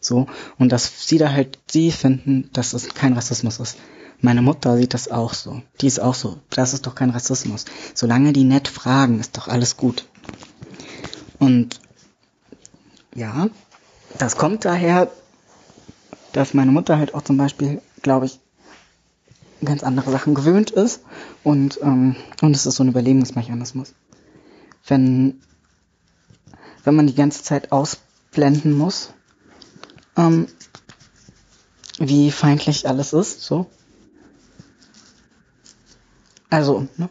So, 0.00 0.26
und 0.58 0.72
dass 0.72 1.06
sie 1.08 1.18
da 1.18 1.32
halt, 1.32 1.58
sie 1.70 1.92
finden, 1.92 2.50
dass 2.52 2.72
es 2.72 2.94
kein 2.94 3.12
Rassismus 3.12 3.60
ist. 3.60 3.78
Meine 4.20 4.42
Mutter 4.42 4.76
sieht 4.76 4.94
das 4.94 5.10
auch 5.10 5.34
so. 5.34 5.62
Die 5.80 5.86
ist 5.86 6.00
auch 6.00 6.14
so. 6.14 6.38
Das 6.50 6.74
ist 6.74 6.86
doch 6.86 6.94
kein 6.94 7.10
Rassismus. 7.10 7.64
Solange 7.94 8.32
die 8.32 8.44
nett 8.44 8.68
fragen, 8.68 9.18
ist 9.18 9.36
doch 9.36 9.48
alles 9.48 9.76
gut. 9.76 10.06
Und 11.38 11.80
ja, 13.14 13.48
das 14.18 14.36
kommt 14.36 14.64
daher, 14.64 15.10
dass 16.32 16.54
meine 16.54 16.70
Mutter 16.70 16.98
halt 16.98 17.14
auch 17.14 17.22
zum 17.22 17.36
Beispiel, 17.36 17.82
glaube 18.00 18.26
ich, 18.26 18.38
ganz 19.64 19.82
andere 19.82 20.10
Sachen 20.10 20.34
gewöhnt 20.34 20.70
ist 20.70 21.02
und 21.44 21.78
ähm, 21.82 22.16
und 22.40 22.54
es 22.56 22.66
ist 22.66 22.76
so 22.76 22.84
ein 22.84 22.88
Überlebensmechanismus. 22.88 23.94
Wenn 24.86 25.40
wenn 26.84 26.94
man 26.94 27.06
die 27.06 27.14
ganze 27.14 27.42
Zeit 27.42 27.72
ausblenden 27.72 28.72
muss, 28.72 29.12
ähm, 30.16 30.48
wie 31.98 32.30
feindlich 32.30 32.88
alles 32.88 33.12
ist, 33.12 33.42
so. 33.42 33.66
Also, 36.50 36.88
ne? 36.96 37.08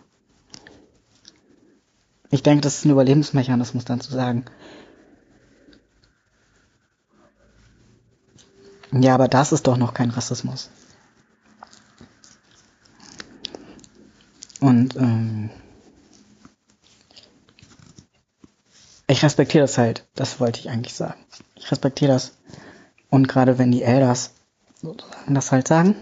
Ich 2.30 2.44
denke, 2.44 2.62
das 2.62 2.78
ist 2.78 2.86
ein 2.86 2.92
Überlebensmechanismus, 2.92 3.86
dann 3.86 4.00
zu 4.00 4.12
sagen. 4.12 4.46
Ja, 8.92 9.16
aber 9.16 9.28
das 9.28 9.52
ist 9.52 9.68
doch 9.68 9.78
noch 9.78 9.94
kein 9.94 10.10
Rassismus. 10.10 10.70
Und 14.60 14.96
ähm, 14.96 15.50
ich 19.12 19.24
respektiere 19.24 19.64
das 19.64 19.78
halt. 19.78 20.08
Das 20.16 20.40
wollte 20.40 20.60
ich 20.60 20.70
eigentlich 20.70 20.94
sagen. 20.94 21.20
Ich 21.56 21.72
respektiere 21.72 22.12
das. 22.14 22.34
Und 23.10 23.28
gerade 23.28 23.58
wenn 23.58 23.72
die 23.72 23.84
Elders 23.84 24.32
sozusagen 24.82 25.36
das 25.36 25.52
halt 25.52 25.68
sagen. 25.68 25.96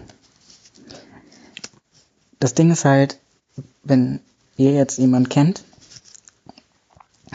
Das 2.38 2.54
Ding 2.54 2.70
ist 2.70 2.84
halt, 2.84 3.18
wenn 3.82 4.20
ihr 4.56 4.72
jetzt 4.72 4.98
jemand 4.98 5.28
kennt 5.28 5.64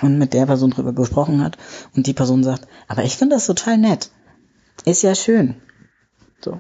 und 0.02 0.18
mit 0.18 0.34
der 0.34 0.46
Person 0.46 0.72
drüber 0.72 0.94
gesprochen 0.94 1.44
hat 1.44 1.58
und 1.96 2.08
die 2.08 2.14
Person 2.14 2.44
sagt, 2.44 2.68
aber 2.88 3.04
ich 3.04 3.18
finde 3.18 3.36
das 3.36 3.46
total 3.46 3.78
nett. 3.78 4.10
Ist 4.86 5.04
ja 5.04 5.16
schön. 5.16 5.56
So. 6.42 6.60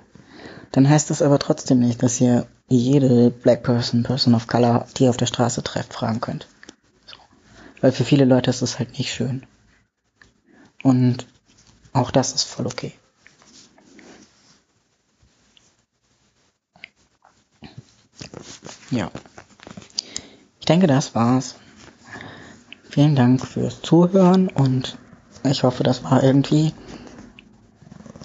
Dann 0.72 0.90
heißt 0.90 1.10
das 1.10 1.22
aber 1.22 1.40
trotzdem 1.40 1.80
nicht, 1.80 2.04
dass 2.04 2.20
ihr 2.20 2.48
jede 2.68 3.30
Black 3.30 3.64
Person, 3.64 4.04
Person 4.04 4.36
of 4.36 4.48
Color, 4.48 4.88
die 4.98 5.04
ihr 5.04 5.10
auf 5.10 5.18
der 5.18 5.26
Straße 5.26 5.64
trefft, 5.64 5.94
fragen 5.94 6.22
könnt. 6.22 6.48
Weil 7.82 7.92
für 7.92 8.06
viele 8.06 8.26
Leute 8.26 8.50
ist 8.50 8.62
das 8.62 8.80
halt 8.80 8.98
nicht 8.98 9.14
schön. 9.14 9.46
Und 10.84 11.28
auch 11.94 12.12
das 12.12 12.34
ist 12.34 12.44
voll 12.44 12.68
okay. 12.68 12.94
Ja. 18.92 19.12
Ich 20.60 20.66
denke, 20.66 20.88
das 20.88 21.16
war's. 21.16 21.56
Vielen 22.90 23.16
Dank 23.16 23.46
fürs 23.46 23.82
Zuhören 23.82 24.48
und 24.48 24.98
ich 25.44 25.64
hoffe, 25.64 25.84
das 25.84 26.04
war 26.04 26.24
irgendwie 26.24 26.74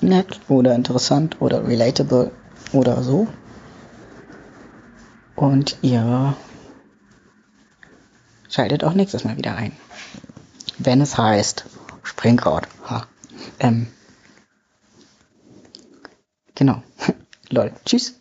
nett 0.00 0.40
oder 0.48 0.74
interessant 0.74 1.40
oder 1.40 1.66
relatable 1.66 2.30
oder 2.72 3.02
so. 3.02 3.26
Und 5.36 5.78
ihr 5.82 6.36
Schaltet 8.50 8.84
auch 8.84 8.94
nächstes 8.94 9.24
Mal 9.24 9.36
wieder 9.36 9.54
ein. 9.56 9.72
Wenn 10.78 11.00
es 11.00 11.16
heißt 11.16 11.64
Springkraut. 12.02 12.66
Ha. 12.88 13.06
Ähm. 13.58 13.86
Genau. 16.54 16.82
Lol. 17.50 17.72
Tschüss. 17.84 18.20